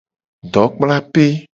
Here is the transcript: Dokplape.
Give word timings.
Dokplape. 0.57 1.29